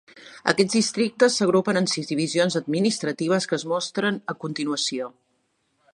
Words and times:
Aquests 0.51 0.77
districtes 0.77 1.35
s'agrupen 1.41 1.81
en 1.83 1.89
sis 1.91 2.09
divisions 2.13 2.57
administratives 2.61 3.49
que 3.53 3.59
es 3.61 3.69
mostren 3.75 4.19
a 4.35 4.37
continuació. 4.47 5.15